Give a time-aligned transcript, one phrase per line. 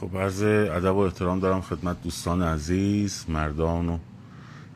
[0.00, 3.98] خب عرض ادب و احترام دارم خدمت دوستان عزیز مردان و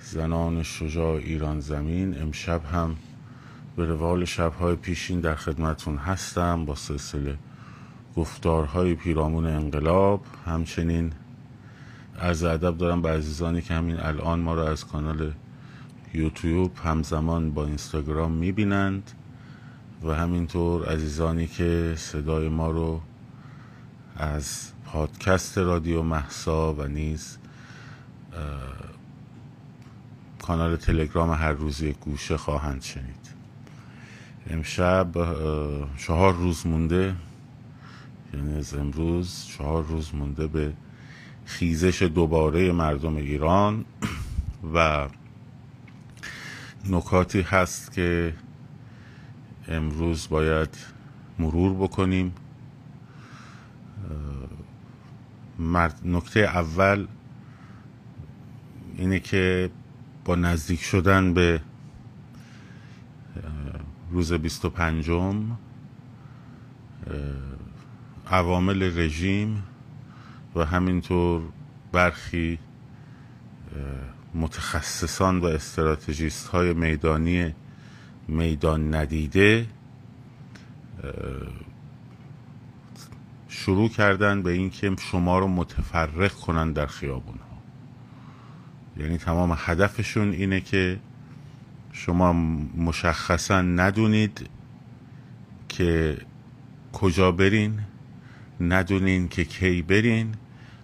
[0.00, 2.22] زنان شجاع ایران زمین.
[2.22, 2.96] امشب هم
[3.76, 7.38] به روال شبهای پیشین در خدمتون هستم با سلسله
[8.16, 10.20] گفتارهای پیرامون انقلاب.
[10.46, 11.12] همچنین
[12.18, 15.32] از ادب دارم به عزیزانی که همین الان ما رو از کانال
[16.14, 19.10] یوتیوب همزمان با اینستاگرام می‌بینند
[20.04, 23.00] و همینطور عزیزانی که صدای ما رو
[24.16, 27.38] از پادکست رادیو محسا و نیز
[30.42, 33.30] کانال تلگرام هر روزی گوشه خواهند شنید.
[34.50, 35.12] امشب
[35.98, 37.14] چهار روز مونده.
[38.34, 40.72] یعنی از امروز چهار روز مونده به
[41.44, 43.84] خیزش دوباره مردم ایران.
[44.74, 45.08] و
[46.88, 48.34] نکاتی هست که
[49.68, 50.76] امروز باید
[51.38, 52.32] مرور بکنیم.
[56.04, 57.06] نکته اول
[58.96, 59.70] اینه که
[60.24, 61.60] با نزدیک شدن به
[64.10, 65.58] روز بیست و پنجم
[68.26, 69.62] عوامل رژیم
[70.56, 71.42] و همینطور
[71.92, 72.58] برخی
[74.34, 77.54] متخصصان و استراتژیست های میدانی
[78.28, 79.66] میدان ندیده
[83.50, 87.62] شروع کردن به اینکه شما رو متفرق کنن در خیابون ها
[89.02, 90.98] یعنی تمام هدفشون اینه که
[91.92, 92.32] شما
[92.76, 94.48] مشخصا ندونید
[95.68, 96.18] که
[96.92, 97.80] کجا برین
[98.60, 100.34] ندونین که کی برین.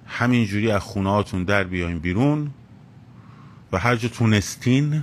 [0.06, 2.50] همینجوری از خونه هاتون در بیاین بیرون
[3.72, 5.03] و هر جا تونستین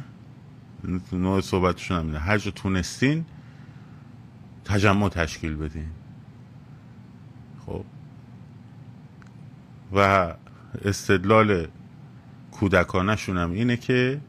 [1.11, 3.25] نوع صحبتشون همینه هر جا تونستین
[4.65, 5.87] تجمع تشکیل بدین.
[7.73, 7.83] خب.
[9.93, 10.33] و
[10.85, 11.67] استدلال
[12.51, 14.21] کودکانشون هم اینه که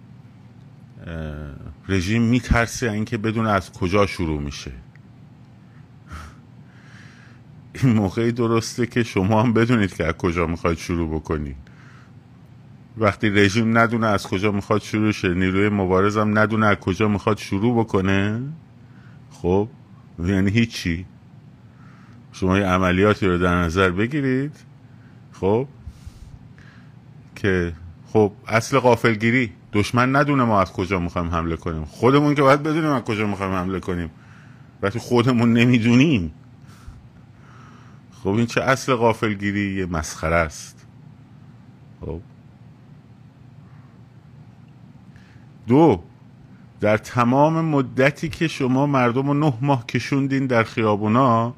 [1.88, 4.72] رژیم میترسه اینکه بدون از کجا شروع میشه.
[7.82, 11.56] این موقعی درسته که شما هم بدونید که از کجا می‌خواید شروع بکنید.
[12.96, 17.38] وقتی رژیم ندونه از کجا می‌خواد شروع شه نیروی مبارز هم ندونه از کجا می‌خواد
[17.38, 18.40] شروع بکنه
[19.30, 19.68] خب
[20.18, 21.06] یعنی هیچی.
[22.34, 24.56] شما یه عملیاتی رو در نظر بگیرید
[25.32, 25.68] خب
[27.36, 27.72] که
[28.12, 31.84] خب اصل قافلگیری دشمن ندونه ما از کجا می‌خوایم حمله کنیم.
[31.84, 34.10] خودمون که باید بدونیم از کجا می‌خوایم حمله کنیم.
[34.82, 36.32] وقتی خودمون نمی‌دونیم.
[38.22, 40.86] خب این چه اصل قافلگیری یه مسخره است.
[42.00, 42.20] خب.
[45.66, 46.02] دو
[46.80, 51.54] در تمام مدتی که شما مردم رو نه ماه کشوندین در خیابونا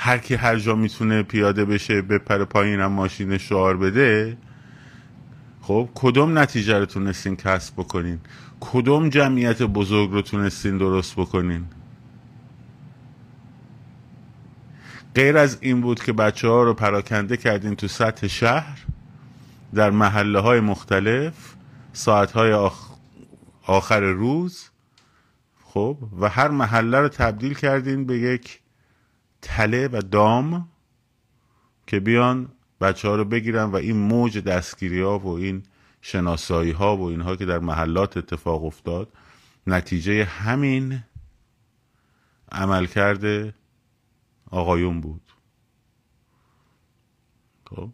[0.00, 4.36] هر کی هر جا می‌تونه پیاده بشه بپره پایین هم ماشین شعار بده.
[5.60, 8.20] خب کدوم نتیجه رو تونستین کسب بکنین؟
[8.60, 11.64] کدوم جمعیت بزرگ رو تونستین درست بکنین؟
[15.14, 18.78] غیر از این بود که بچه ها رو پراکنده کردین تو سطح شهر
[19.74, 21.34] در محله های مختلف
[21.92, 22.90] ساعت های آخ...
[23.66, 24.70] آخر روز.
[25.64, 28.60] خب و هر محله رو تبدیل کردین به یک
[29.42, 30.68] تله و دام
[31.86, 35.62] که بیان بچه ها رو بگیرن و این موج دستگیری ها و این
[36.00, 39.12] شناسایی ها و اینها که در محلات اتفاق افتاد
[39.66, 41.04] نتیجه همین
[42.52, 43.54] عملکرد
[44.50, 45.22] آقایون بود.
[47.70, 47.90] خب؟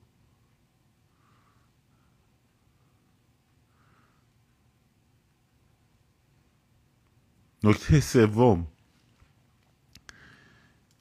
[7.64, 8.73] نکته سوم.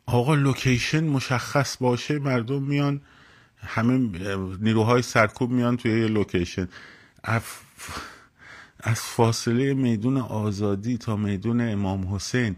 [0.05, 3.01] آقا location مشخص باشه مردم میان
[3.57, 4.09] همه
[4.61, 6.67] نیروهای سرکوب میان توی یه location.
[8.79, 12.55] از فاصله میدون آزادی تا میدون امام حسین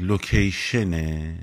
[0.00, 1.38] location ه.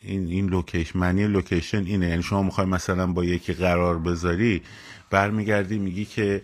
[0.00, 2.08] این این location معنی location اینه.
[2.08, 4.62] یعنی شما می‌خوای مثلا با یکی قرار بذاری
[5.10, 6.42] برمیگردی میگی که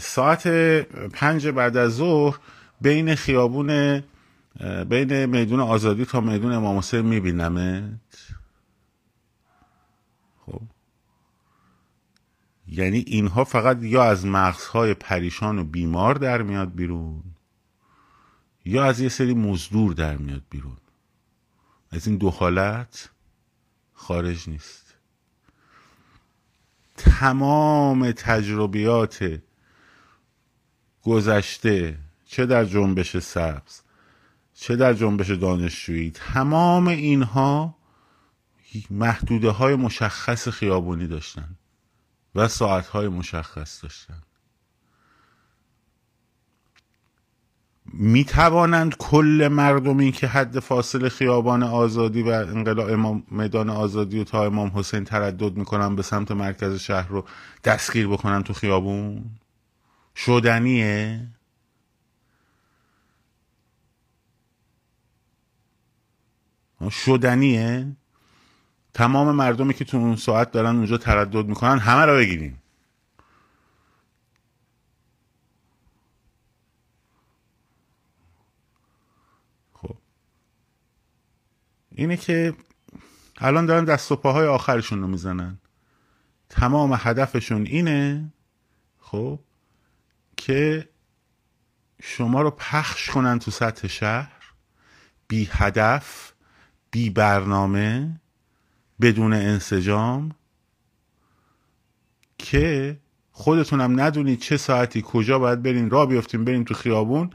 [0.00, 0.46] ساعت
[1.12, 2.38] پنج بعد از ظهر
[2.80, 4.02] بین خیابون
[4.88, 8.34] بین میدون آزادی تا میدون امام حسین میبینمت؟
[10.46, 10.62] خب.
[12.68, 17.22] یعنی اینها فقط یا از مغزهای پریشان و بیمار در میاد بیرون
[18.64, 20.76] یا از یه سری مزدور در میاد بیرون.
[21.90, 23.10] از این دو حالت
[23.94, 24.94] خارج نیست.
[26.96, 29.40] تمام تجربیات
[31.02, 33.81] گذشته چه در جنبش سبز
[34.62, 37.76] چه در جنبش دانشجویی؟ تمام اینها
[38.90, 41.48] محدوده های مشخص خیابونی داشتن
[42.34, 44.22] و ساعت های مشخص داشتن.
[47.86, 54.24] می توانند کل مردمی که حد فاصله خیابان آزادی و انقلاب امام میدان آزادی و
[54.24, 57.24] تا امام حسین تردد می‌کنن به سمت مرکز شهر رو
[57.64, 59.24] دستگیر بکنن تو خیابون؟
[60.16, 61.28] شدنیه؟
[66.90, 67.96] شدنیه؟
[68.94, 72.62] تمام مردمی که تو اون ساعت دارن اونجا تردد می‌کنن همه رو بگیریم.
[79.74, 79.96] خب.
[81.90, 82.54] اینه که
[83.38, 85.58] الان دارن دست و پاهای آخرشون رو می‌زنن.
[86.48, 88.32] تمام هدفشون اینه
[88.98, 89.40] خب
[90.36, 90.88] که
[92.02, 94.32] شما رو پخش کنن تو سطح شهر.
[95.28, 96.31] بی هدف
[96.92, 98.20] بی برنامه
[99.00, 100.30] بدون انسجام
[102.38, 102.96] که
[103.30, 107.30] خودتونم ندونید چه ساعتی کجا باید بریم را بیفتیم بریم تو خیابون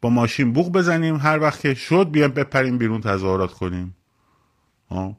[0.00, 3.96] با ماشین بوق بزنیم هر وقت که شد بیام بپریم بیرون تظاهرات کنیم.
[4.90, 5.16] ها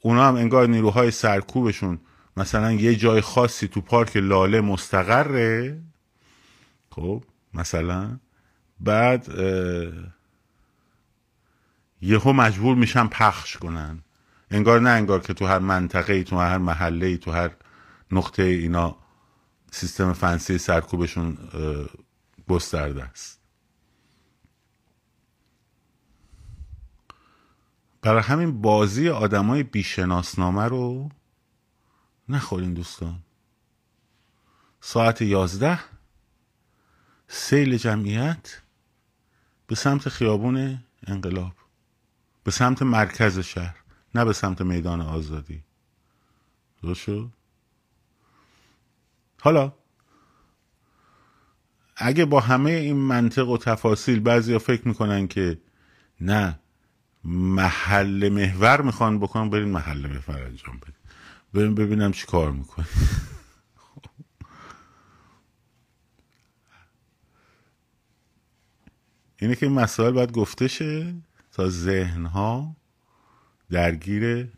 [0.00, 1.98] اونا هم انگار نیروهای سرکوبشون.
[2.36, 5.82] مثلا یه جای خاصی تو پارک لاله مستقره.
[6.90, 7.24] خب
[7.54, 8.18] مثلا.
[8.80, 9.28] بعد
[12.02, 14.02] یهو مجبور میشن پخش کنن.
[14.50, 17.50] انگار نه انگار که تو هر منطقه ای تو هر محله ای تو هر
[18.10, 18.96] نقطه ای اینا
[19.70, 21.38] سیستم فنسی سرکوبشون
[22.48, 23.40] گسترده است.
[28.02, 31.08] برای همین بازی آدمای بیشناسنامه رو
[32.28, 33.18] نخورین دوستان.
[34.80, 35.78] ساعت یازده
[37.28, 38.62] سیل جمعیت
[39.66, 41.61] به سمت خیابون انقلاب.
[42.44, 43.76] به سمت مرکز شهر
[44.14, 45.62] نه به سمت میدان آزادی.
[46.82, 47.08] درست
[49.40, 49.72] حالا
[51.96, 55.60] اگه با همه این منطق و تفاصیل بعضی فکر می‌کنن که
[56.20, 56.58] نه
[57.24, 60.94] محل محور می‌خوان بکنن برین محل محور انجام بدین.
[61.54, 62.86] بریم ببینم چی کار می‌کنی
[69.38, 71.14] اینه که این مسائل باید گفته شه.
[71.52, 72.76] تا ذهنها
[73.70, 74.52] درگیر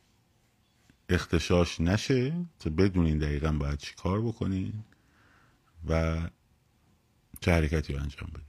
[1.09, 4.73] اختشاش نشه تا بدونین دقیقا باید چی کار بکنین
[5.89, 6.21] و
[7.41, 8.45] چه حرکتی رو انجام بدین.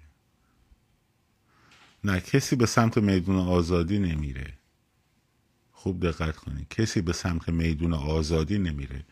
[2.03, 4.53] نه کسی به سمت میدون آزادی نمیره.
[5.71, 9.05] خوب دقت کنید کسی به سمت میدون آزادی نمیره.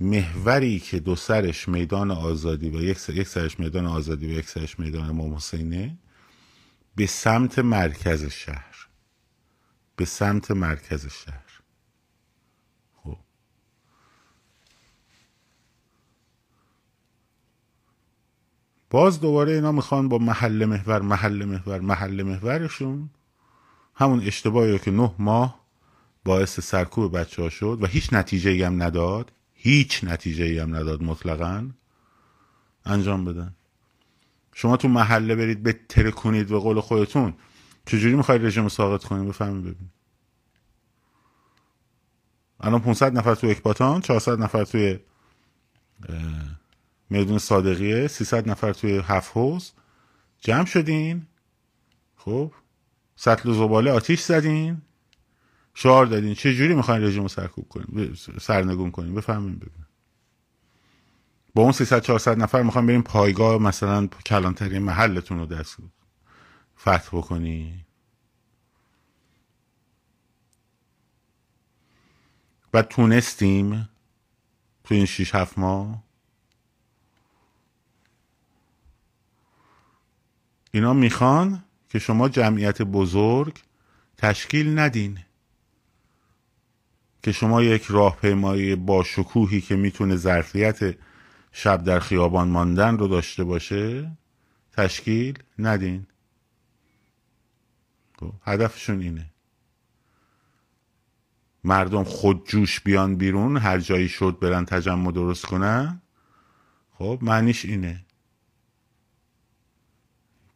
[0.00, 5.08] محوری که دو سرش میدان آزادی و یک سرش میدان آزادی و یک سرش میدان
[5.08, 5.98] امام حسینه
[7.00, 8.88] به سمت مرکز شهر.
[9.96, 11.60] به سمت مرکز شهر.
[12.96, 13.16] خب.
[18.90, 23.10] باز دوباره اینا می‌خوان با محل محور محل محور محل محورشون.
[23.94, 25.60] همون اشتباهی که نه ماه
[26.24, 29.32] باعث سرکوب بچه ها شد و هیچ نتیجه هم نداد.
[29.52, 31.70] هیچ نتیجه هم نداد مطلقا.
[32.84, 33.54] انجام بدن.
[34.60, 37.34] شما تو محله برید به کنید به قول خودتون
[37.86, 39.90] چجوری می‌خواید رژیم ساقط کنید؟ بفهمید ببین.
[42.60, 44.98] الان 500 نفر تو اکباتان 400 نفر توی
[47.10, 49.72] میدون صادقیه 300 نفر توی هفت حوز.
[50.40, 51.26] جمع شدین.
[52.16, 52.52] خب
[53.16, 54.82] سطل و زباله آتیش زدین.
[55.74, 56.34] شعار دادین.
[56.34, 59.79] چه جوری می‌خواین رژیم سرکوب کنین؟ سرنگون کنین؟ بفهمین ببین.
[61.54, 65.76] با اون 300 400 نفر می‌خوام بریم پایگاه مثلا کلانتری محلتون رو دست
[66.78, 67.84] فتح بکنی.
[72.74, 73.88] و تونستیم
[74.84, 76.02] تو این 6 7 ماه.
[80.72, 83.58] اینا می‌خوان که شما جمعیت بزرگ
[84.16, 85.18] تشکیل ندین.
[87.22, 90.96] که شما یک راهپیمایی با شکوهی که می‌تونه ظرفیت
[91.52, 94.10] شب در خیابان ماندن رو داشته باشه؟
[94.72, 96.06] تشکیل ندین.
[98.20, 99.26] خب، هدفشون اینه.
[101.64, 106.00] مردم خود جوش بیان بیرون هر جایی شد برن تجمع درست کنن.
[106.98, 108.04] خب معنیش اینه.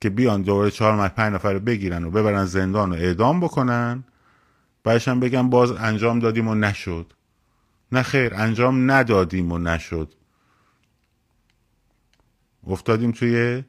[0.01, 4.05] که بیان دوباره چهار پنج نفر رو بگیرن و ببرن زندان و اعدام بکنن.
[4.85, 7.13] بعدش هم بگن باز انجام دادیم و نشد.
[7.93, 10.15] نه خیر انجام ندادیم و نشد.
[12.67, 13.65] افتادیم توی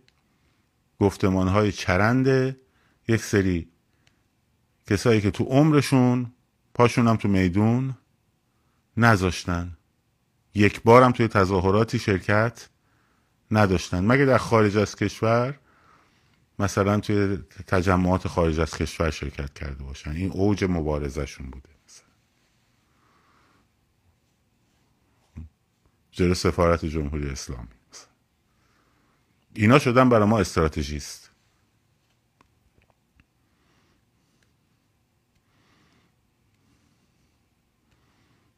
[0.99, 2.57] گفتمان های چرند
[3.07, 3.69] یک سری
[4.87, 6.31] کسایی که تو عمرشون
[6.73, 7.97] پاشونم تو میدون
[8.97, 9.77] نذاشتن.
[10.53, 12.69] یک بارم توی تظاهراتی شرکت
[13.51, 14.05] نداشتن.
[14.05, 15.59] مگه در خارج از کشور
[16.59, 17.37] مثلا توی
[17.67, 21.69] تجمعات خارج از کشور شرکت کرده باشن؟ این اوج مبارزشون بوده.
[26.15, 27.74] جلو سفارت جمهوری اسلامی.
[29.55, 31.31] اینا شدن برای ما استراتژیست.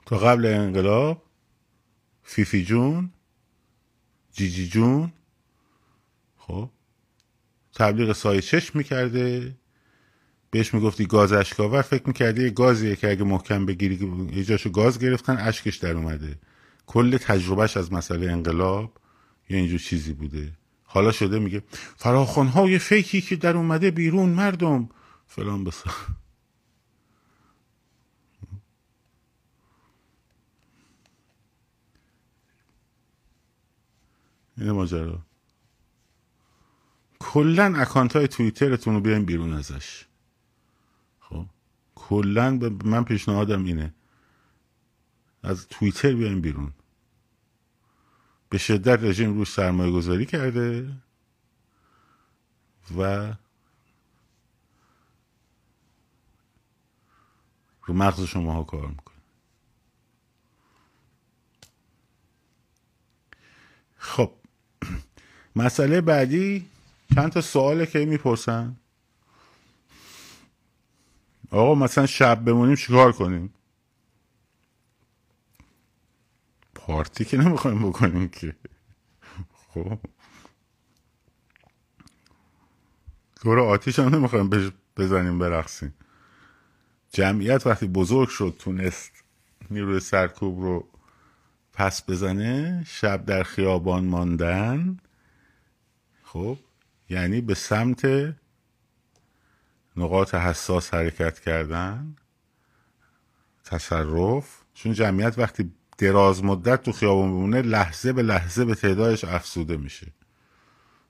[0.06, 1.24] تا قبل انقلاب
[2.24, 3.10] فیفی جون
[4.32, 5.12] جیجی جون
[6.38, 6.70] خب
[7.74, 9.56] تبلیغ سایه چشم می‌کرده.
[10.51, 15.00] بهش می‌گفتی گاز اشکاور فکر می‌کردی یه گازیه که اگه محکم بگیری یه جاشو گاز
[15.00, 16.39] گرفتن اشکش در اومده.
[16.86, 18.98] کل تجربهش از مسئله انقلاب
[19.50, 20.51] یه اینجور چیزی بوده.
[20.98, 21.63] حالا شده میگه
[21.98, 24.89] فراخانهای فیکی که در اومده بیرون مردم.
[25.27, 25.92] فلان بسا
[34.58, 35.20] این ماجرا.
[37.20, 40.06] کلا اکانت های توییترتون رو بیاین بیرون ازش.
[41.20, 41.46] خب؟
[41.96, 42.51] کلا
[42.84, 43.94] من پیشنهادم اینه.
[45.44, 46.74] از توییتر بیاین بیرون.
[48.50, 50.94] به شدت رژیم روش سرمایه گذاری کرده
[52.98, 53.34] و
[57.86, 59.18] رو مغز شما ها کار می‌کنه.
[63.98, 64.32] خب
[65.56, 66.70] مسئله بعدی
[67.16, 68.75] چند تا سواله که می‌پرسن؟
[71.51, 73.54] آقا مثلا شب بمونیم چیکار کنیم؟
[76.88, 78.56] پارتی که نمی‌خوایم بکنیم که.
[79.74, 80.00] خب.
[83.44, 85.94] دور آتیش هم نمی‌خوایم بزنیم برقصیم.
[87.10, 89.12] جمعیت وقتی بزرگ شد تونست
[89.70, 90.88] نیروی سرکوب رو
[91.74, 94.98] پس بزنه شب در خیابان ماندن.
[96.24, 96.58] خب.
[97.10, 98.34] یعنی به سمت
[99.96, 102.15] نقاط حساس حرکت کردن.
[103.63, 104.62] تصرف.
[104.74, 110.13] چون جمعیت وقتی دراز مدت تو خیابان بمونه لحظه به لحظه به تعدادش افسوده میشه.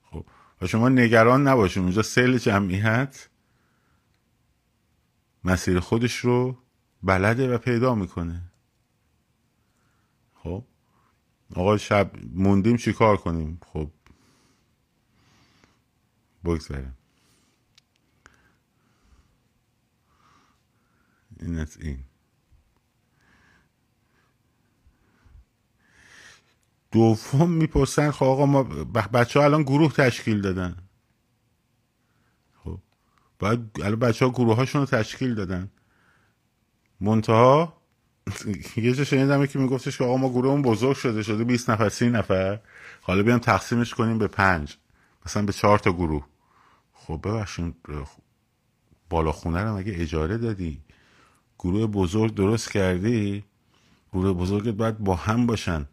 [0.04, 0.26] خب
[0.62, 3.30] و شما نگران نباشید اونجا سیل جمعیت
[5.44, 6.58] مسیر خودش رو
[7.04, 8.42] بلده و پیدا می‌کنه.
[10.36, 10.64] خب
[11.56, 13.92] آقا شب موندیم چی کار کنیم؟ خب
[16.46, 16.98] بگذاریم.
[21.40, 22.07] این از این.
[26.92, 28.64] دوم می‌پرسن خب آقا ما
[29.14, 30.76] بچه ها الان گروه تشکیل دادن.
[32.64, 32.80] خب
[33.40, 35.72] باید الان بچه ها گروه هاشون رو تشکیل دادن.
[37.02, 37.78] منتها
[38.78, 42.10] یه جا شنیدم که میگفتش که آقا ما گروهمون بزرگ شده شده 20 نفر 30
[42.10, 42.60] نفر.
[43.02, 44.78] حالا بیام تقسیمش کنیم به پنج.
[45.26, 46.26] مثلا به چهار تا گروه.
[46.94, 47.76] خب ببخشید
[49.10, 50.82] بالا خونه رو مگه اجاره دادی؟
[51.60, 53.44] گروه بزرگ درست کردی؟
[54.14, 55.88] گروه بزرگت باید با هم باشن.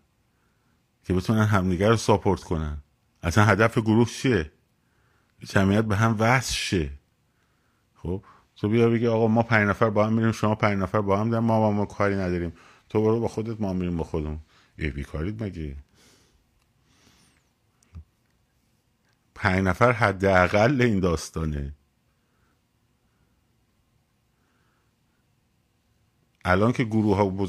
[1.05, 2.83] که بتونن همدیگر رو ساپورت کنن.
[3.23, 4.53] اصلا هدف گروه چیه؟
[5.45, 6.91] جمعیت به هم وصل شه.
[7.95, 8.25] خب
[8.57, 11.39] تو بیا بگی آقا ما پنج نفر با هم میریم شما پنج نفر با هم
[11.39, 12.53] ما با ما کاری نداریم.
[12.89, 14.39] تو برو با خودت ما میریم با خودمون.
[14.79, 15.77] ای بیکارید مگه؟
[19.35, 21.75] پنج نفر حداقل این داستانه.
[26.45, 27.49] الان که گروه ها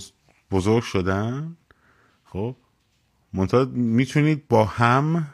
[0.52, 1.58] بزرگ شدن
[2.26, 2.56] خب
[3.36, 5.28] منتها می‌تونید با هم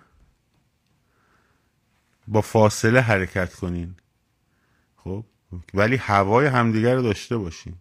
[2.28, 3.96] با فاصله حرکت کنین.
[4.96, 5.26] خب؟
[5.74, 7.76] ولی هوای همدیگر رو داشته باشین.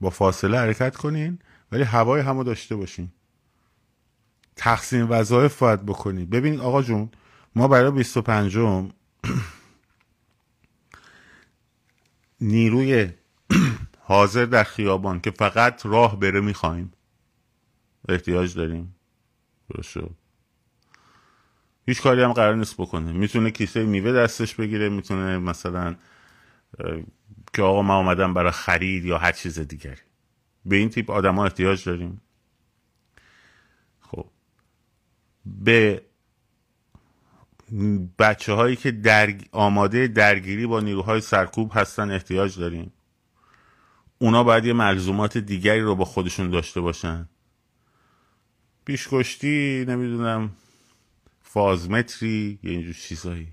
[0.00, 1.38] با فاصله حرکت کنین
[1.72, 3.12] ولی هوای همو داشته باشین.
[4.56, 7.10] تقسیم وظایف باید بکنید ببینید آقا جون
[7.54, 8.58] ما برای 25
[12.40, 13.12] نیروی
[14.08, 16.92] حاضر در خیابان که فقط راه بره می‌خوایم.
[18.08, 18.94] احتیاج داریم.
[19.70, 19.96] درست
[21.86, 23.12] هیچ کاری هم قرار نیست بکنه.
[23.12, 25.96] می‌تونه کیسه میوه دستش بگیره می‌تونه مثلا
[27.52, 30.00] که آقا ما آمدم برای خرید یا هر چیز دیگری.
[30.64, 32.20] به این تیپ آدم ها احتیاج داریم.
[34.00, 34.26] خب.
[35.46, 36.02] به
[38.18, 39.34] بچه هایی که در...
[39.52, 42.92] آماده درگیری با نیروهای سرکوب هستن احتیاج داریم.
[44.18, 47.28] اونا باید یه ملزومات دیگری رو با خودشون داشته باشن.
[48.88, 50.50] پیشکشتی نمی‌دونم
[51.42, 53.52] فازمتری یا اینجور چیزایی.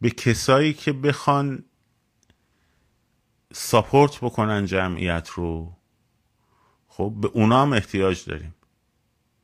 [0.00, 1.64] به کسایی که بخوان
[3.52, 5.76] ساپورت بکنن جمعیت رو
[6.88, 8.54] خب به اونا هم احتیاج داریم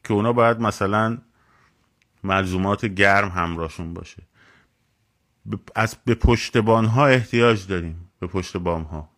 [0.04, 1.18] که اونا باید مثلا
[2.24, 4.22] ملزومات گرم همراهشون باشه.
[5.74, 9.13] از به پشتبان ها احتیاج داریم به پشت بام ها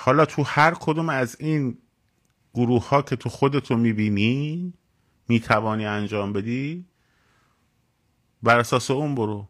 [0.00, 1.78] حالا تو هر کدوم از این
[2.54, 4.72] گروه ها که تو خودتو می‌بینی
[5.28, 6.86] می‌توانی انجام بدی؟
[8.42, 9.48] بر اساس اون برو.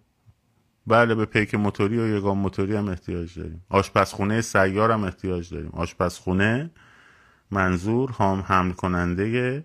[0.87, 3.65] بله به پیک موتوری و یگان موتوری هم احتیاج داریم.
[3.69, 5.71] آشپزخونه سیار هم احتیاج داریم.
[5.71, 6.71] آشپزخونه
[7.51, 9.65] منظور هم حمل کننده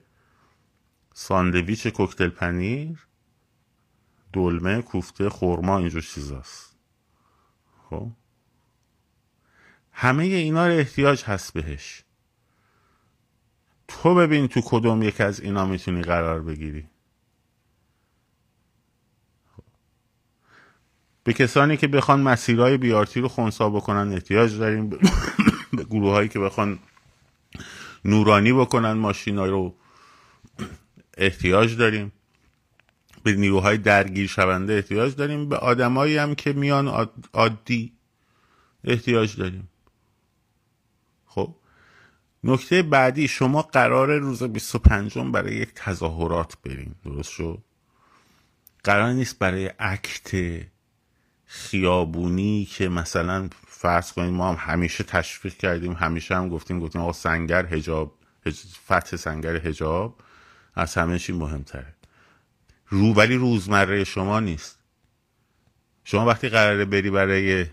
[1.13, 3.08] ساندویچ کوکتل پنیر
[4.34, 6.75] دلمه کوفته خورما اینجور چیزاست.
[7.89, 8.12] خب؟
[9.98, 12.04] همه اینا رو احتیاج هست بهش.
[13.88, 16.88] تو ببین تو کدوم یک از اینا می‌تونی قرار بگیری.
[21.24, 24.90] به کسانی که بخوان مسیرهای بیارتی رو خونسا بکنن احتیاج داریم.
[25.74, 26.80] به گروه هایی که بخوان
[28.06, 29.75] نورانی بکنن ماشین رو
[31.18, 32.12] احتیاج داریم.
[33.24, 35.50] به نیروهای درگیر شونده احتیاج داریم.
[35.50, 37.94] به آدمایی هم که میان عادی
[38.84, 39.70] احتیاج داریم.
[42.48, 47.64] نکته بعدی شما قرار روز 25 برای یک تظاهرات بریم درست شد؟
[48.84, 50.62] قرار نیست برای عکت
[51.46, 57.14] خیابونی که مثلا فرض کنید ما هم همیشه تشویق کردیم همیشه هم گفتیم گفتیم آقا
[57.14, 58.16] سنگر هجاب
[58.86, 60.20] فتح سنگر هجاب
[60.75, 61.96] از همه چی مهمتره.
[62.88, 64.80] رو ولی روزمره شما نیست.
[66.04, 67.66] شما وقتی قراره بری برای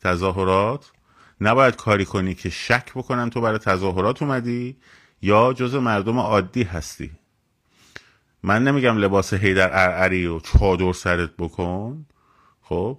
[0.00, 0.92] تظاهرات
[1.40, 4.76] نباید کاری کنی که شک بکنن تو برای تظاهرات اومدی
[5.22, 7.10] یا جز مردم عادی هستی.
[8.42, 12.06] من نمیگم لباس هیدر ارعری و چادر سرت بکن
[12.62, 12.98] خب؟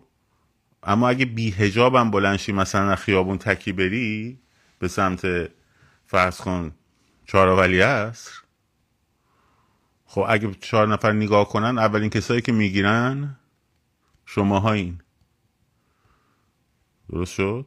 [0.84, 4.40] اما اگه بی هجابم بلنشی مثلا خیابون تکی بری
[4.80, 5.50] به سمت
[6.06, 6.72] فرض کن
[7.26, 8.32] چهار است
[10.06, 13.36] خب اگه چهار نفر نگاه کنن اولین کسایی که می‌گیرن
[14.26, 15.02] شما این.
[17.10, 17.66] درست شد؟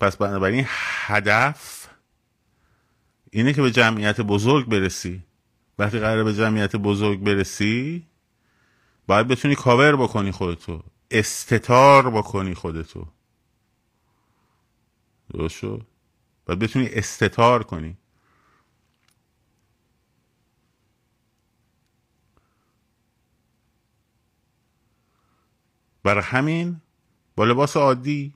[0.00, 1.88] پس بنابراین هدف
[3.30, 5.22] اینه که به جمعیت بزرگ برسی.
[5.78, 8.06] وقتی قراره به جمعیت بزرگ برسی
[9.06, 13.06] باید بتونی کاور بکنی خودتو استتار بکنی خودتو.
[15.34, 15.86] درست شد؟
[16.46, 17.96] باید بتونی استتار کنی.
[26.02, 26.80] برای همین
[27.36, 28.34] با لباس عادی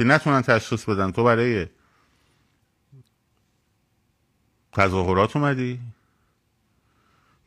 [0.00, 1.10] که نتونن تشخیص بدن.
[1.10, 1.66] تو برای
[4.72, 5.80] تظاهرات اومدی؟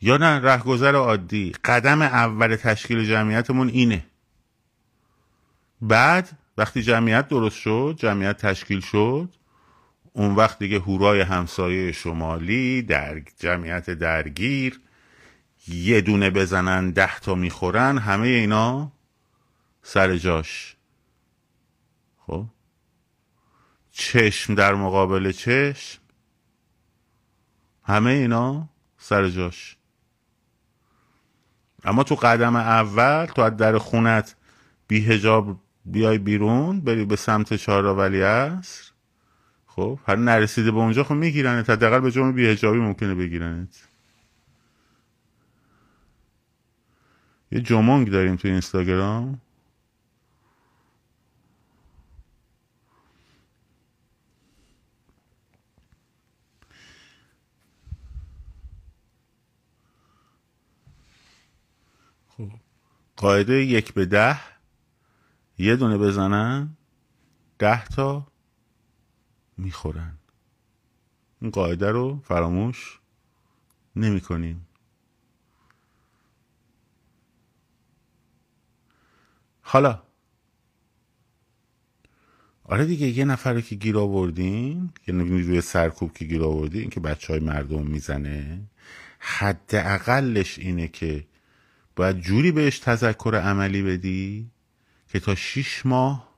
[0.02, 1.52] یا نه رهگذر عادی.
[1.66, 4.06] قدم اول تشکیل جمعیتمون اینه.
[5.82, 9.30] بعد وقتی جمعیت درست شد جمعیت تشکیل شد
[10.14, 14.82] اون وقت دیگه هورای همسایه شمالی در جمعیت درگیر
[15.68, 18.92] یه دونه بزنن ده تا می‌خورن همه اینا
[19.84, 20.73] سر جاش.
[22.28, 22.46] خب.
[23.92, 26.02] چشم در مقابل چشم.
[27.84, 29.78] همه اینا سر جاش.
[31.84, 34.36] اما تو قدم اول تو از در خونت
[34.88, 38.94] بی هجاب بیای بیرون بری به سمت چهار ولی است
[39.68, 41.70] خب هر نرسیده به اونجا خب میگیرنت.
[41.70, 43.88] حداقل به جرم بی هجابی ممکنه بگیرنت.
[47.52, 49.42] یه جمونگ داریم تو اینستاگرام.
[63.16, 64.40] قاعده یک به ده
[65.58, 66.78] یه دونه بزنن
[67.60, 68.28] ده تا
[69.58, 70.18] می‌خورن.
[71.42, 73.00] این قاعده رو فراموش
[73.96, 74.68] نمی کنیم.
[79.62, 80.02] حالا.
[82.64, 87.34] آره دیگه یه نفر که گیر آوردین یه روی سرکوب که گیر آوردین که بچه
[87.34, 88.62] های مردم می‌زنه
[89.20, 91.28] حد اقلش اینه که
[91.96, 94.52] باید جوری بهش تذکر عملی بدی
[95.08, 96.34] که تا شیش ماه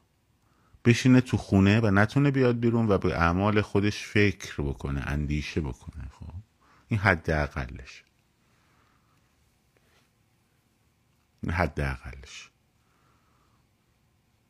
[0.86, 6.04] بشینه تو خونه و نتونه بیاد بیرون و به اعمال خودش فکر بکنه اندیشه بکنه.
[6.12, 6.34] خب
[6.88, 8.04] این حد اقلش
[11.44, 12.50] این حد اقلش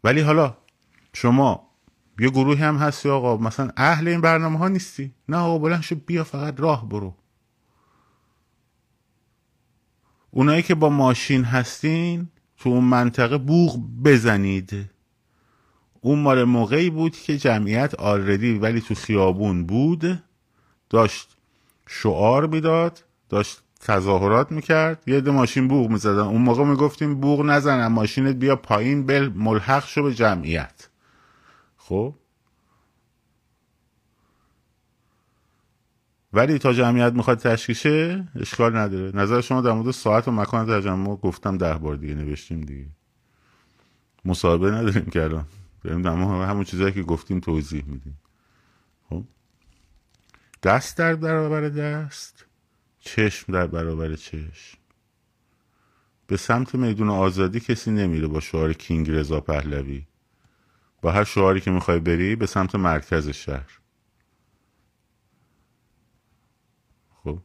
[0.03, 0.57] ولی حالا
[1.13, 1.71] شما
[2.19, 5.13] یه گروهی هم هستی آقا مثلا اهل این برنامه ها نیستی.
[5.29, 7.15] نه آقا بلند بیا فقط راه برو.
[10.37, 14.89] اونایی که با ماشین هستین تو اون منطقه بوغ بزنید.
[16.01, 20.23] اون مال موقعی بود که جمعیت آلردی ولی تو خیابون بود
[20.89, 21.37] داشت
[21.87, 25.03] شعار می‌داد داشت تظاهرات می‌کرد.
[25.07, 26.19] یه ده ماشین بوغ می‌زدن.
[26.19, 30.89] اون موقع می‌گفتیم بوغ نزن ماشینت بیا پایین بل ملحق شو به جمعیت.
[31.77, 32.13] خب؟
[36.35, 39.11] ولی تا جمعیت می‌خواد تشکیشه اشکال نداره.
[39.15, 42.87] نظر شما در مورد ساعت و مکان تجمع گفتم ده بار دیگه نوشتیم دیگه.
[44.25, 45.45] مصاحبه نداریم که الان.
[45.83, 48.17] بریم همون چیزایی که گفتیم توضیح میدیم.
[49.09, 49.23] خب؟
[50.63, 52.45] دست در برابر دست
[52.99, 54.77] چشم در برابر چشم.
[56.27, 60.05] به سمت میدون آزادی کسی نمیره با شعار کینگ رضا پهلوی.
[61.01, 63.79] با هر شعاری که می‌خوای بری به سمت مرکز شهر.
[67.25, 67.39] خب.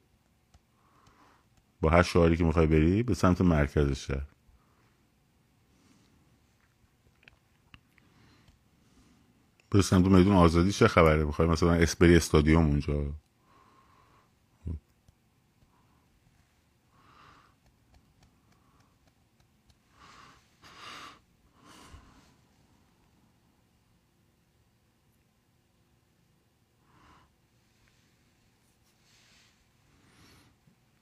[1.80, 4.26] با هر شعاری که می‌خوای بری به سمت مرکز شهر.
[9.70, 13.12] به سمت میدون آزادی چه خبره؟ می‌خوای مثلا اسپری استادیوم اونجا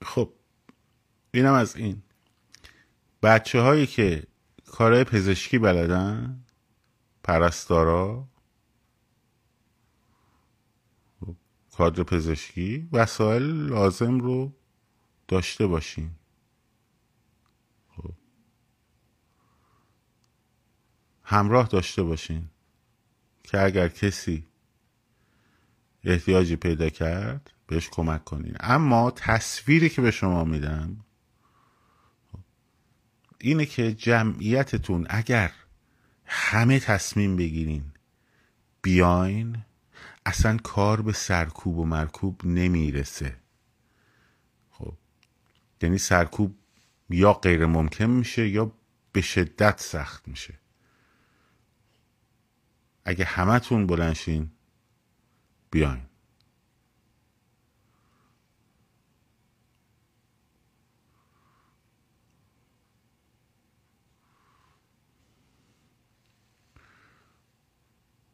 [0.03, 0.33] خب
[1.31, 2.01] اینم از این.
[3.23, 4.23] بچه هایی که
[4.65, 6.43] کارهای پزشکی بلدن
[7.23, 8.27] پرستارا
[11.71, 14.53] کادر پزشکی وسایل لازم رو
[15.27, 16.11] داشته باشین.
[17.95, 18.13] خب.
[21.23, 22.49] همراه داشته باشین
[23.43, 24.45] که اگر کسی
[26.03, 28.55] احتیاجی پیدا کرد بهش کمک کنین.
[28.59, 31.05] اما تصویری که به شما میدم
[33.41, 35.51] اینه که جمعیتتون اگر
[36.25, 37.83] همه تصمیم بگیرین
[38.81, 39.57] بیاین
[40.25, 43.35] اصلا کار به سرکوب و مرکوب نمی‌رسه.
[44.71, 44.93] خب
[45.81, 46.55] یعنی سرکوب
[47.09, 48.71] یا غیر ممکن میشه یا
[49.11, 50.53] به شدت سخت میشه.
[53.05, 54.51] اگه همتون بلنشین
[55.71, 56.08] بیاین.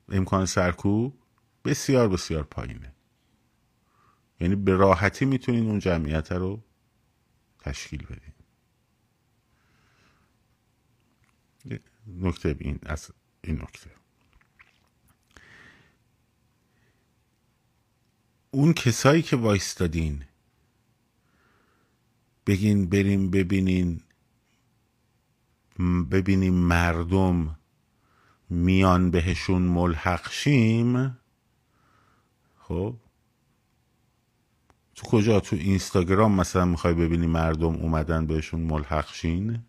[0.09, 1.19] امکان سرکوب
[1.65, 2.93] بسیار بسیار پایینه.
[4.39, 6.63] یعنی به راحتی می‌تونین اون جمعیت رو
[7.59, 8.33] تشکیل بدین.
[12.07, 13.11] نکته این از
[13.43, 13.91] این نکته.
[18.51, 20.25] اون کسایی که وایستادین
[22.47, 24.01] بگین بریم ببینین
[26.11, 27.59] ببینیم مردم
[28.49, 31.17] میان بهشون ملحق شیم
[32.59, 32.95] خب؟
[34.95, 39.63] تو کجا؟ تو اینستاگرام مثلا می‌خوای ببینی مردم اومدن بهشون ملحق شین؟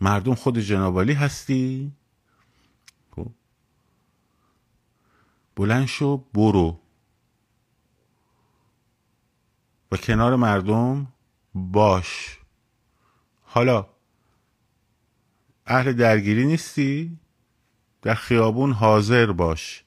[0.00, 1.92] مردم خود جنابالی هستی؟
[3.16, 3.30] خب؟
[5.56, 6.80] بلند شو برو.
[9.92, 11.06] و کنار مردم
[11.54, 12.38] باش.
[13.42, 13.91] حالا
[15.66, 17.18] اهل درگیری نیستی؟
[18.02, 19.84] در خیابون حاضر باش.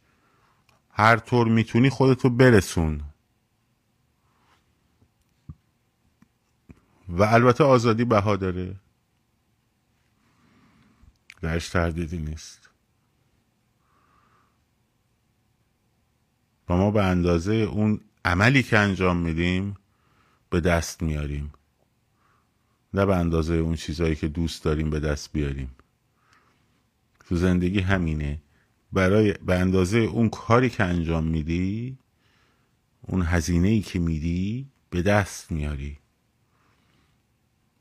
[0.90, 3.04] هر طور می‌تونی خودتو برسون.
[7.10, 8.76] و البته آزادی بها داره.
[11.42, 12.70] درش تردیدی نیست.
[16.70, 19.78] و ما به اندازه اون عملی که انجام میدیم
[20.50, 21.54] به دست میاریم
[22.96, 25.72] نه به اندازه اون چیزهایی که دوست داریم به دست بیاریم.
[27.26, 28.42] تو زندگی همینه.
[28.94, 31.98] برای به اندازه اون کاری که انجام میدی
[33.02, 35.98] اون هزینه ای که میدی به دست میاری.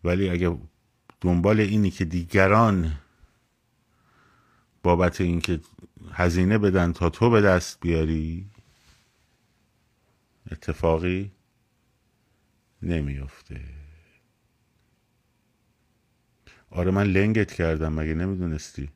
[0.05, 0.59] ولی اگه
[1.20, 2.92] دنبال اینی که دیگران
[4.83, 5.61] بابت اینکه
[6.12, 8.46] هزینه بدن تا تو به دست بیاری
[10.50, 11.31] اتفاقی
[12.83, 13.74] نمیافته.
[16.75, 18.91] آره من لنگت کردم مگه نمی‌دونستی؟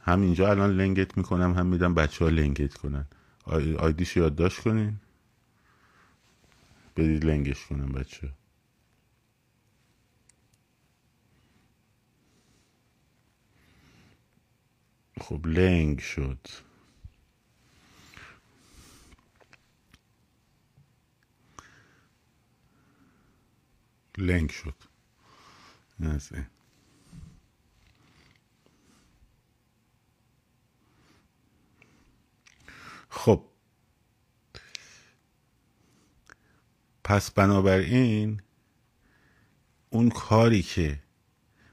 [0.00, 3.06] همینجا الان لنگت می‌کنم هم میدم بچه ها لنگت کنن.
[3.44, 3.76] آی...
[3.76, 5.00] آیدیش یادداشت کنین.
[6.96, 8.30] بدید لنگش کنم بچه.
[15.20, 16.48] خب لنگ شد.
[24.18, 24.74] لنگ شد.
[33.08, 33.44] خب.
[37.04, 38.40] پس بنابراین
[39.90, 40.98] اون کاری که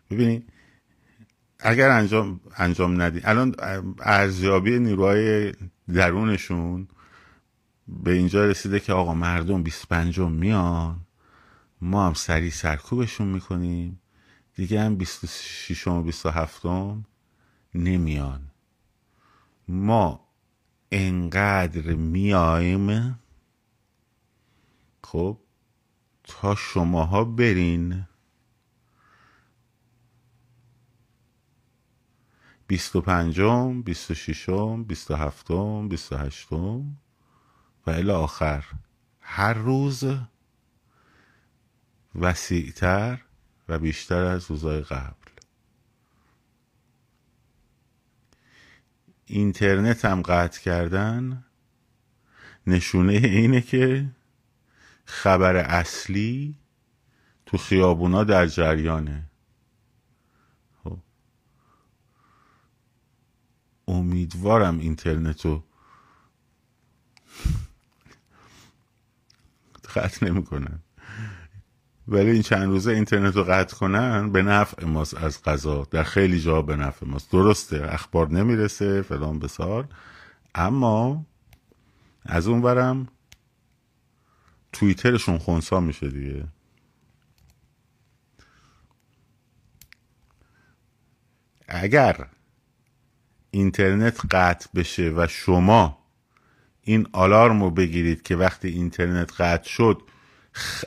[0.09, 0.49] ببینید
[1.59, 3.55] اگر انجام انجام ندی الان
[3.99, 5.53] ارزیابی نیروهای
[5.93, 6.87] درونشون
[7.87, 11.05] به اینجا رسیده که آقا مردم 25 میان
[11.81, 14.01] ما هم سریع سرکوبشون می‌کنیم.
[14.55, 16.65] دیگه هم 26 و 27
[17.75, 18.51] نمیان.
[19.67, 20.27] ما
[20.91, 23.19] انقدر میایم
[25.03, 25.39] خب
[26.23, 28.07] تا شماها برین.
[32.67, 36.97] بیست و پنجم بیست و ششم بیست و هفتم بیست و هشتم
[37.87, 38.65] و الی آخر.
[39.19, 40.03] هر روز
[42.15, 43.24] وسیعتر
[43.67, 45.25] و بیشتر از روزهای قبل.
[49.25, 51.45] اینترنت هم قطع کردن
[52.67, 54.11] نشونه اینه که
[55.05, 56.55] خبر اصلی
[57.45, 59.29] تو خیابونا در جریانه.
[60.83, 60.99] خب.
[63.87, 65.63] امیدوارم اینترنت رو
[69.95, 70.84] قطع نمی‌کنن.
[72.07, 76.39] ولی این چند روزه اینترنت رو قطع کنن به نفع ماست از قضا در خیلی
[76.39, 77.31] جا به نفع ماست.
[77.31, 79.87] درسته اخبار نمی‌رسه فلان بسار.
[80.55, 81.25] اما
[82.25, 83.07] از اون برم
[84.73, 86.47] توییترشون خونسا میشه دیگه.
[91.67, 92.27] اگر
[93.51, 96.05] اینترنت قطع بشه و شما
[96.81, 100.01] این آلارم رو بگیرید که وقتی اینترنت قطع شد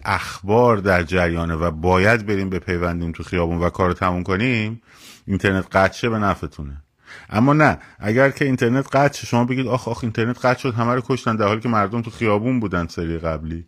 [0.05, 4.83] اخبار در جریانه و باید بریم به پیوندیم تو خیابون و کار تموم کنیم
[5.27, 6.83] اینترنت قطع به نفعتونه.
[7.31, 11.03] اما نه اگر که اینترنت قطع شما بگید آخ آخ اینترنت قطع شد همه رو
[11.05, 13.67] کشتن در حالی که مردم تو خیابون بودن سری قبلی.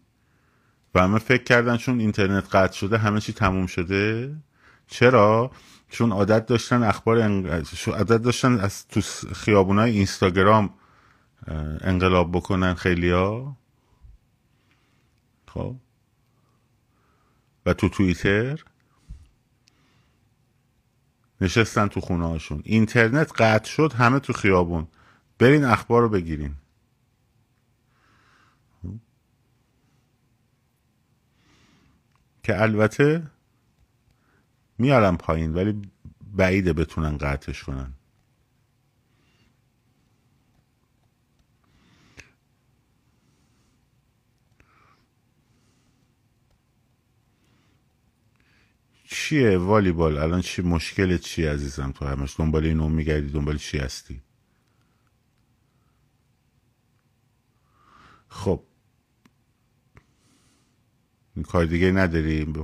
[0.94, 4.34] و همه فکر کردن چون اینترنت قطع شده همه چی تموم شده.
[4.86, 5.50] چرا؟
[5.90, 7.22] چون عادت داشتن اخبار
[7.86, 9.00] عادت داشتن از تو
[9.34, 10.70] خیابونای اینستاگرام
[11.80, 13.56] انقلاب بکنن خیلیا
[15.46, 15.76] خب؟
[17.74, 18.64] تو توییتر
[21.40, 24.88] نشستن تو خونه هاشون اینترنت قطع شد همه تو خیابون.
[25.38, 26.54] برین اخبار رو بگیرین.
[32.42, 33.22] که البته
[34.78, 35.82] میارم پایین ولی
[36.34, 37.92] بعیده بتونن قطعش کنن.
[49.12, 54.22] چیه والیبال؟ الان چی مشکل چی عزیزم تو همش؟ دنبال اینو میگردی دنبال چی هستی؟
[58.28, 58.64] خب.
[61.36, 62.54] این کار دیگه نداری.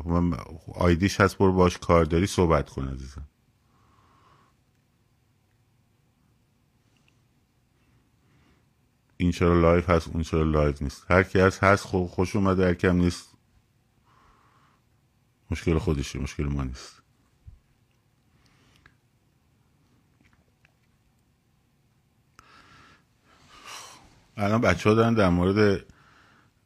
[0.75, 3.29] آیدیش هست برو باش کار داری صحبت کن عزیزم.
[9.17, 11.11] این چرا live هست اون چرا live نیست.
[11.11, 13.36] هر کی هست هست خوش اومده هر کم نیست
[15.51, 17.03] مشکل خودشه مشکل ما نیست.
[24.37, 25.85] الان بچه ها دارن در مورد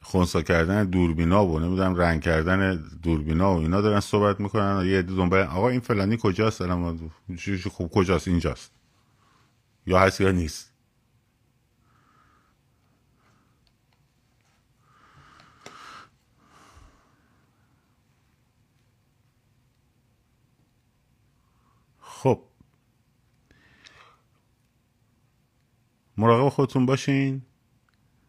[0.02, 4.86] خونسا کردن دوربینا و نمی‌دونم رنگ کردن دوربینا و اینا دارن صحبت می‌کنن.
[4.86, 7.10] یه دنبال آقا این فلانی کجاست؟ الان
[7.70, 8.72] خوب کجاست؟ اینجاست.
[9.86, 10.72] یا هست یا نیست.
[22.22, 22.42] خب.
[26.16, 27.42] مراقب خودتون باشین.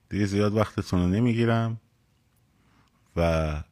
[0.09, 1.79] دیگه زیاد وقتتون رو نمی‌گیرم.
[3.15, 3.63] و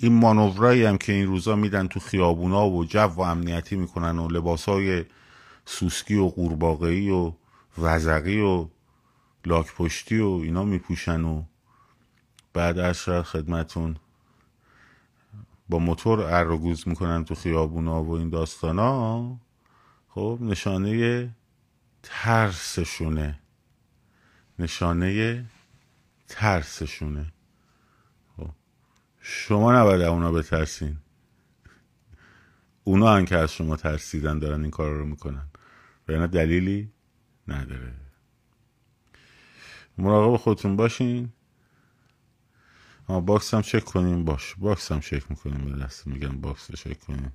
[0.00, 4.28] این مانورایی هم که این روزا میدن تو خیابونا و جو و امنیتی می‌کنن و
[4.28, 5.04] لباسای
[5.64, 7.32] سوسکی و قورباغه‌ای و
[7.78, 8.68] وزقی و
[9.46, 11.42] لاک پشتی و اینا میپوشن و
[12.52, 13.96] بعد از خدمتون
[15.68, 19.40] با موتور ار می‌کنن تو خیابونا و این داستانا
[20.08, 21.30] خب نشانه
[22.02, 23.40] ترسشونه.
[24.58, 25.44] نشانه
[26.28, 27.32] ترسشونه.
[28.36, 28.50] خب
[29.20, 30.96] شما نباید اونا بترسین.
[32.84, 35.48] اونا هم که از شما ترسیدن دارن این کار رو می‌کنن.
[36.08, 36.92] و دلیلی
[37.48, 37.94] نداره.
[39.98, 41.32] مراقب خودتون باشین.
[43.08, 44.24] ها باکس هم چک کنیم.
[44.24, 44.54] باش.
[44.58, 46.06] باکس هم چک می‌کنیم به دست.
[46.06, 47.32] میگم باکس رو چک کنیم.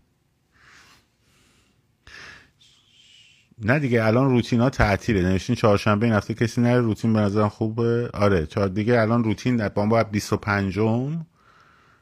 [3.62, 5.22] نه دیگه الان روتین ها تعطیله.
[5.22, 8.10] نوشتین چهارشنبه این هفته کسی نره روتین به نظرم خوبه.
[8.14, 10.80] آره چهار دیگه الان روتین در باید 25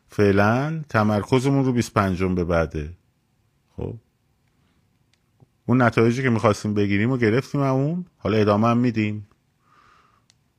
[0.07, 2.97] فعلا تمرکزمون رو 25 به بعده.
[3.77, 3.95] خب.
[5.65, 8.05] اون نتایجی که می‌خواستیم بگیریم و گرفتیم اون.
[8.17, 9.27] حالا ادامه هم میدیم.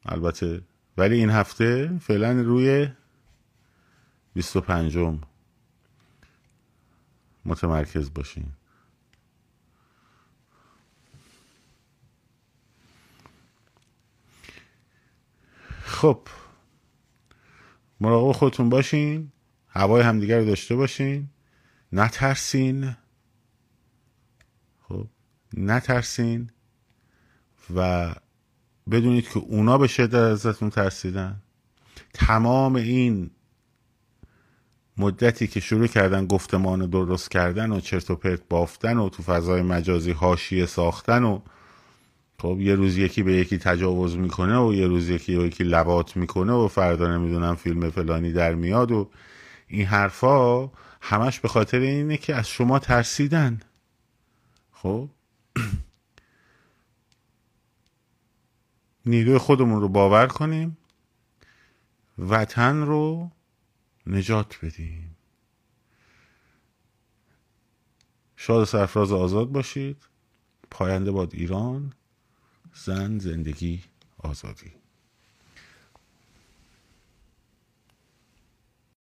[0.07, 0.63] البته.
[0.97, 2.89] ولی این هفته فعلا روی
[4.35, 4.99] 25
[7.45, 8.57] متمرکز باشیم
[16.03, 16.29] خب.
[18.01, 19.33] مراقب خودتون باشین.
[19.69, 21.29] هوای همدیگر رو داشته باشین.
[21.93, 22.97] نترسین.
[24.81, 25.09] خب.
[25.57, 26.51] نترسین.
[27.75, 28.15] و
[28.91, 31.43] بدونید که اونا به شدت ازتون ترسیدن.
[32.15, 33.31] تمام این
[34.99, 39.63] مدتی که شروع کردن گفتمان درست کردن و چرت و پرت بافتن و تو فضای
[39.63, 41.41] مجازی حاشیه ساختن و
[42.39, 46.17] خب یه روز یکی به یکی تجاوز می‌کنه و یه روز یکی به یکی لبات
[46.17, 49.11] می‌کنه و فردا نمی‌دونم فیلم فلانی در میاد و
[49.69, 53.61] این حرفا همش به خاطر اینه که از شما ترسیدن.
[54.73, 55.09] خب؟
[59.07, 60.77] نیروی خودمون رو باور کنیم.
[62.19, 63.31] وطن رو
[64.07, 65.17] نجات بدیم
[68.37, 70.09] شاد سرفراز آزاد باشید.
[70.71, 71.93] پاینده باد ایران.
[72.75, 73.85] زن زندگی
[74.19, 74.82] آزادی.